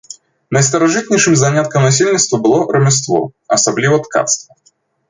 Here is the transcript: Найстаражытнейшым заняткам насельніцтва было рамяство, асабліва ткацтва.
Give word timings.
Найстаражытнейшым 0.55 1.33
заняткам 1.41 1.85
насельніцтва 1.89 2.35
было 2.47 2.57
рамяство, 2.79 3.25
асабліва 3.59 3.95
ткацтва. 4.09 4.51